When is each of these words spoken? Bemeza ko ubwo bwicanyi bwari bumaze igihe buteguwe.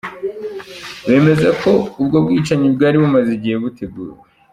Bemeza 1.07 1.49
ko 1.61 1.71
ubwo 2.01 2.17
bwicanyi 2.25 2.67
bwari 2.75 2.95
bumaze 3.03 3.29
igihe 3.37 3.55
buteguwe. 3.63 4.17